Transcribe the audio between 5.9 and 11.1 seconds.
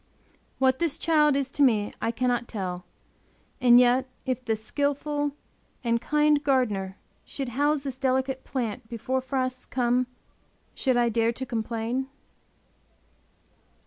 kind Gardener should house this delicate plant before frosts come, should I